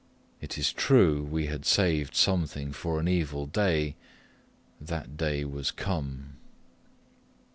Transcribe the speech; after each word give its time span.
It 0.39 0.57
is 0.57 0.73
true 0.73 1.21
we 1.21 1.45
had 1.45 1.63
saved 1.63 2.15
something 2.15 2.71
for 2.73 2.99
an 2.99 3.07
evil 3.07 3.45
day 3.45 3.95
that 4.79 5.15
day 5.15 5.45
was 5.45 5.69
come. 5.69 6.37